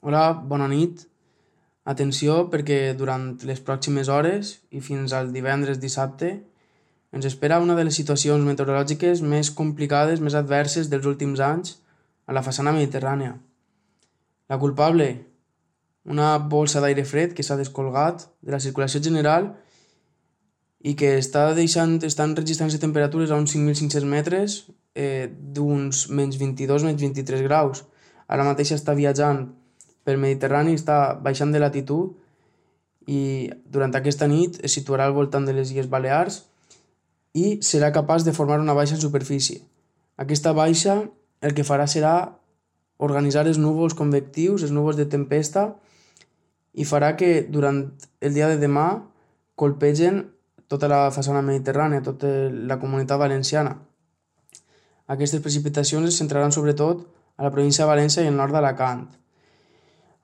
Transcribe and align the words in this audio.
Hola, 0.00 0.32
bona 0.32 0.64
nit. 0.64 1.02
Atenció 1.84 2.46
perquè 2.48 2.94
durant 2.96 3.34
les 3.44 3.58
pròximes 3.60 4.08
hores 4.08 4.54
i 4.72 4.80
fins 4.80 5.12
al 5.12 5.28
divendres 5.34 5.80
dissabte 5.82 6.30
ens 7.12 7.26
espera 7.28 7.58
una 7.60 7.76
de 7.76 7.84
les 7.84 7.98
situacions 8.00 8.46
meteorològiques 8.46 9.20
més 9.20 9.50
complicades, 9.50 10.22
més 10.24 10.38
adverses 10.38 10.88
dels 10.88 11.04
últims 11.04 11.42
anys 11.44 11.74
a 12.24 12.32
la 12.32 12.40
façana 12.40 12.72
mediterrània. 12.72 13.34
La 14.48 14.58
culpable? 14.64 15.10
Una 16.08 16.32
bolsa 16.38 16.80
d'aire 16.80 17.04
fred 17.04 17.36
que 17.36 17.44
s'ha 17.44 17.60
descolgat 17.60 18.24
de 18.40 18.56
la 18.56 18.62
circulació 18.64 19.04
general 19.04 19.52
i 20.80 20.96
que 20.96 21.18
està 21.20 21.50
deixant, 21.52 21.98
estan 22.08 22.32
registrant-se 22.40 22.80
temperatures 22.80 23.28
a 23.28 23.36
uns 23.36 23.52
5.500 23.52 24.08
metres 24.16 24.60
eh, 24.96 25.28
d'uns 25.28 26.06
menys 26.08 26.40
22, 26.40 26.88
menys 26.88 27.02
23 27.04 27.44
graus. 27.44 27.84
Ara 28.32 28.48
mateix 28.48 28.72
està 28.72 28.96
viatjant 28.96 29.50
pel 30.04 30.20
Mediterrani 30.20 30.74
està 30.78 31.14
baixant 31.20 31.52
de 31.52 31.60
latitud 31.62 32.16
i 33.10 33.50
durant 33.64 33.94
aquesta 33.96 34.28
nit 34.30 34.58
es 34.64 34.74
situarà 34.76 35.06
al 35.08 35.16
voltant 35.16 35.46
de 35.46 35.54
les 35.56 35.72
Illes 35.72 35.90
Balears 35.90 36.42
i 37.34 37.58
serà 37.62 37.92
capaç 37.94 38.24
de 38.26 38.34
formar 38.34 38.60
una 38.60 38.74
baixa 38.74 38.98
superfície. 39.00 39.60
Aquesta 40.16 40.52
baixa 40.52 41.00
el 41.40 41.54
que 41.56 41.64
farà 41.64 41.86
serà 41.88 42.14
organitzar 43.00 43.46
els 43.48 43.58
núvols 43.58 43.96
convectius, 43.96 44.62
els 44.62 44.74
núvols 44.76 44.98
de 44.98 45.06
tempesta, 45.08 45.70
i 46.74 46.84
farà 46.84 47.14
que 47.16 47.46
durant 47.48 47.86
el 48.20 48.34
dia 48.36 48.50
de 48.50 48.58
demà 48.60 48.88
colpegen 49.58 50.26
tota 50.70 50.88
la 50.90 51.08
façana 51.10 51.42
mediterrània, 51.42 52.04
tota 52.04 52.28
la 52.50 52.78
comunitat 52.78 53.18
valenciana. 53.18 53.78
Aquestes 55.10 55.42
precipitacions 55.42 56.06
es 56.06 56.18
centraran 56.20 56.52
sobretot 56.54 57.02
a 57.36 57.46
la 57.46 57.50
província 57.50 57.82
de 57.82 57.90
València 57.90 58.22
i 58.22 58.30
el 58.30 58.36
nord 58.38 58.54
d'Alacant. 58.54 59.08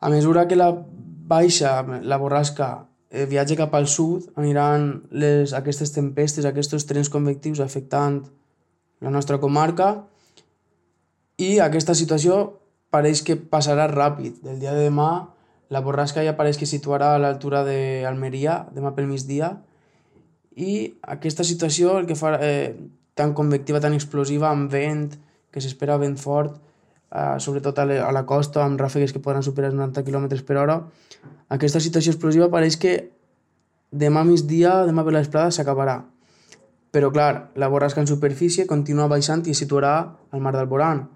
A 0.00 0.10
mesura 0.10 0.46
que 0.48 0.56
la 0.56 0.70
baixa, 0.74 1.82
la 2.02 2.18
borrasca, 2.18 2.88
eh, 3.10 3.26
viatja 3.26 3.56
cap 3.56 3.74
al 3.74 3.86
sud, 3.86 4.30
aniran 4.36 5.04
les, 5.10 5.54
aquestes 5.54 5.94
tempestes, 5.94 6.44
aquests 6.44 6.88
trens 6.88 7.10
convectius 7.12 7.60
afectant 7.60 8.24
la 9.00 9.10
nostra 9.10 9.38
comarca 9.38 10.04
i 11.38 11.58
aquesta 11.60 11.94
situació 11.94 12.60
pareix 12.94 13.22
que 13.26 13.36
passarà 13.36 13.86
ràpid. 13.90 14.42
Del 14.42 14.60
dia 14.62 14.74
de 14.74 14.88
demà 14.88 15.34
la 15.74 15.80
borrasca 15.80 16.22
ja 16.24 16.36
pareix 16.38 16.58
que 16.60 16.68
situarà 16.68 17.14
a 17.14 17.20
l'altura 17.22 17.64
d'Almeria, 17.66 18.64
demà 18.74 18.92
pel 18.94 19.08
migdia, 19.10 19.54
i 20.54 20.94
aquesta 21.02 21.44
situació, 21.46 21.96
el 21.98 22.06
que 22.06 22.14
fa 22.18 22.36
eh, 22.38 22.76
tan 23.18 23.32
convectiva, 23.34 23.80
tan 23.82 23.96
explosiva, 23.96 24.50
amb 24.50 24.70
vent, 24.70 25.16
que 25.50 25.62
s'espera 25.62 25.98
vent 25.98 26.16
fort, 26.20 26.60
eh, 27.14 27.36
sobretot 27.38 27.78
a, 27.78 27.86
la 27.86 28.24
costa, 28.26 28.64
amb 28.64 28.80
ràfegues 28.80 29.14
que 29.14 29.22
poden 29.22 29.42
superar 29.46 29.70
els 29.70 29.78
90 29.78 30.04
km 30.04 30.26
per 30.46 30.58
hora. 30.58 30.80
Aquesta 31.54 31.80
situació 31.80 32.14
explosiva 32.14 32.50
pareix 32.50 32.76
que 32.80 32.96
demà 33.94 34.24
migdia, 34.26 34.82
demà 34.88 35.04
per 35.06 35.14
la 35.14 35.22
vesprada, 35.22 35.54
s'acabarà. 35.54 36.00
Però, 36.94 37.10
clar, 37.14 37.50
la 37.58 37.68
borrasca 37.70 38.02
en 38.02 38.10
superfície 38.10 38.66
continua 38.70 39.08
baixant 39.10 39.42
i 39.46 39.54
es 39.54 39.62
situarà 39.62 39.94
al 40.30 40.42
mar 40.42 40.54
d'Alborán, 40.54 41.06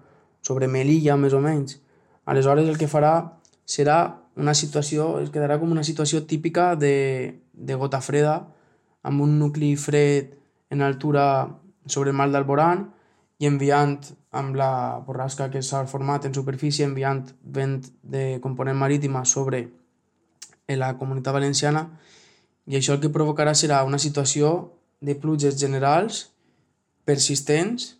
sobre 0.41 0.67
Melilla, 0.67 1.17
més 1.19 1.35
o 1.35 1.41
menys. 1.43 1.79
Aleshores, 2.25 2.67
el 2.67 2.79
que 2.79 2.87
farà 2.87 3.13
serà 3.67 3.99
una 4.39 4.53
situació, 4.55 5.17
es 5.19 5.31
quedarà 5.33 5.59
com 5.59 5.71
una 5.71 5.83
situació 5.83 6.23
típica 6.27 6.75
de, 6.79 7.41
de 7.53 7.75
gota 7.75 7.99
freda, 8.01 8.39
amb 9.03 9.23
un 9.23 9.37
nucli 9.39 9.75
fred 9.79 10.31
en 10.69 10.81
altura 10.81 11.25
sobre 11.87 12.11
el 12.11 12.17
mar 12.17 12.29
d'Alborán 12.31 12.87
i 13.39 13.47
enviant 13.47 13.97
amb 14.31 14.55
la 14.55 14.99
borrasca 15.05 15.49
que 15.49 15.61
s'ha 15.65 15.85
format 15.89 16.25
en 16.25 16.33
superfície, 16.33 16.85
enviant 16.85 17.25
vent 17.41 17.81
de 18.03 18.39
component 18.43 18.77
marítima 18.77 19.25
sobre 19.25 19.67
la 20.69 20.93
comunitat 20.97 21.33
valenciana 21.33 21.87
i 22.69 22.77
això 22.77 22.93
el 22.93 23.01
que 23.01 23.09
provocarà 23.09 23.55
serà 23.57 23.81
una 23.87 23.97
situació 23.97 24.69
de 25.01 25.15
pluges 25.17 25.57
generals 25.57 26.27
persistents, 27.09 27.95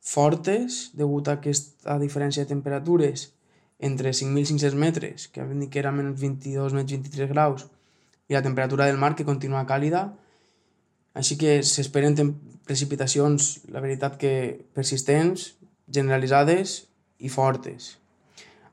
fortes, 0.00 0.88
degut 0.96 1.28
a 1.28 1.36
aquesta 1.36 1.98
diferència 2.00 2.46
de 2.46 2.50
temperatures 2.54 3.28
entre 3.82 4.14
5.500 4.16 4.78
metres, 4.78 5.26
que 5.28 5.44
vam 5.44 5.60
dir 5.60 5.68
que 5.68 5.82
era 5.82 5.92
menys 5.92 6.16
22, 6.22 6.72
menys 6.78 6.94
23 6.94 7.28
graus, 7.34 7.66
i 8.30 8.38
la 8.38 8.42
temperatura 8.42 8.86
del 8.88 8.96
mar 8.96 9.12
que 9.18 9.26
continua 9.28 9.66
càlida, 9.68 10.06
així 11.12 11.36
que 11.36 11.58
s'esperen 11.66 12.16
precipitacions, 12.66 13.62
la 13.72 13.82
veritat 13.84 14.18
que 14.20 14.32
persistents, 14.74 15.52
generalitzades 15.92 16.82
i 17.18 17.30
fortes. 17.32 17.96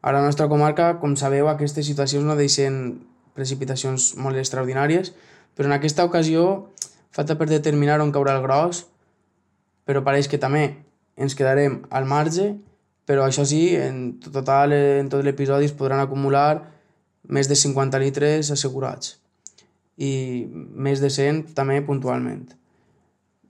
A 0.02 0.14
la 0.16 0.22
nostra 0.24 0.48
comarca, 0.48 0.94
com 1.02 1.16
sabeu, 1.20 1.50
aquestes 1.50 1.86
situacions 1.90 2.26
no 2.26 2.38
deixen 2.40 3.00
precipitacions 3.36 4.14
molt 4.18 4.40
extraordinàries, 4.40 5.14
però 5.56 5.68
en 5.68 5.76
aquesta 5.76 6.06
ocasió 6.08 6.70
falta 7.12 7.36
per 7.36 7.50
determinar 7.50 8.00
on 8.00 8.14
caurà 8.16 8.38
el 8.38 8.44
gros, 8.46 8.86
però 9.84 10.04
pareix 10.06 10.30
que 10.32 10.40
també 10.40 10.64
ens 11.20 11.36
quedarem 11.36 11.82
al 11.90 12.06
marge, 12.08 12.54
però 13.10 13.26
això 13.26 13.44
sí, 13.48 13.74
en 13.76 14.20
total, 14.22 14.74
en 14.74 15.10
tot 15.10 15.26
l'episodi 15.26 15.68
es 15.68 15.74
podran 15.76 16.00
acumular 16.00 16.62
més 17.28 17.50
de 17.50 17.58
50 17.58 18.00
litres 18.00 18.52
assegurats 18.54 19.18
i 20.00 20.46
més 20.50 21.02
de 21.04 21.10
100 21.12 21.56
també 21.58 21.82
puntualment. 21.84 22.46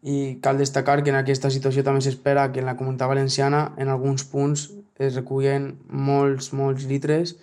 I 0.02 0.40
cal 0.42 0.58
destacar 0.58 1.02
que 1.04 1.12
en 1.12 1.20
aquesta 1.20 1.50
situació 1.52 1.84
també 1.84 2.02
s'espera 2.02 2.48
que 2.54 2.62
en 2.62 2.70
la 2.70 2.78
comunitat 2.80 3.12
valenciana 3.12 3.74
en 3.78 3.90
alguns 3.92 4.24
punts 4.24 4.70
es 5.00 5.16
recullen 5.16 5.74
molts, 5.90 6.54
molts 6.54 6.86
litres 6.88 7.36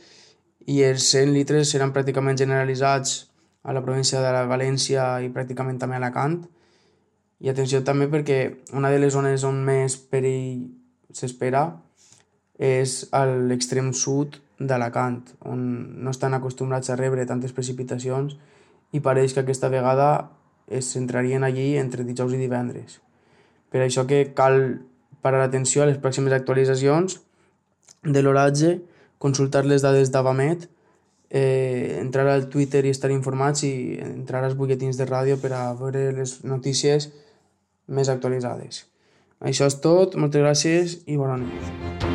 i 0.66 0.83
els 0.83 1.05
100 1.12 1.33
litres 1.37 1.71
seran 1.71 1.93
pràcticament 1.93 2.39
generalitzats 2.41 3.27
a 3.62 3.75
la 3.77 3.83
província 3.83 4.22
de 4.22 4.33
la 4.33 4.47
València 4.49 5.05
i 5.22 5.31
pràcticament 5.34 5.78
també 5.83 5.97
a 5.97 6.00
Alacant. 6.00 6.41
I 7.43 7.50
atenció 7.53 7.83
també 7.84 8.09
perquè 8.09 8.39
una 8.72 8.91
de 8.91 9.00
les 9.03 9.12
zones 9.12 9.45
on 9.45 9.59
més 9.65 9.97
perill 9.97 10.71
s'espera 11.12 11.66
és 12.56 13.03
a 13.12 13.27
l'extrem 13.27 13.93
sud 13.93 14.41
d'Alacant, 14.59 15.21
on 15.45 15.61
no 16.03 16.12
estan 16.15 16.34
acostumbrats 16.34 16.89
a 16.89 16.97
rebre 16.97 17.27
tantes 17.28 17.53
precipitacions 17.53 18.39
i 18.97 19.03
pareix 19.05 19.34
que 19.34 19.43
aquesta 19.45 19.69
vegada 19.69 20.31
es 20.66 20.93
centrarien 20.93 21.44
allí 21.44 21.77
entre 21.77 22.04
dijous 22.04 22.34
i 22.34 22.41
divendres. 22.41 23.00
Per 23.71 23.82
això 23.82 24.06
que 24.06 24.32
cal 24.34 24.81
parar 25.22 25.43
atenció 25.44 25.82
a 25.82 25.91
les 25.91 25.99
pròximes 25.99 26.34
actualitzacions 26.34 27.21
de 28.03 28.22
l'oratge, 28.22 28.81
consultar 29.19 29.65
les 29.66 29.82
dades 29.82 30.12
d'Avamet, 30.15 30.69
eh, 31.31 31.99
entrar 32.00 32.27
al 32.28 32.49
Twitter 32.49 32.84
i 32.87 32.94
estar 32.94 33.10
informats 33.10 33.65
i 33.66 33.99
entrar 34.00 34.44
als 34.44 34.54
butlletins 34.54 34.99
de 34.99 35.06
ràdio 35.06 35.41
per 35.43 35.53
a 35.53 35.72
veure 35.75 36.12
les 36.12 36.38
notícies 36.44 37.10
més 37.87 38.09
actualitzades. 38.09 38.84
Això 39.41 39.66
és 39.66 39.81
tot, 39.83 40.16
moltes 40.16 40.43
gràcies 40.43 41.00
i 41.06 41.16
bona 41.16 41.41
nit. 41.43 42.06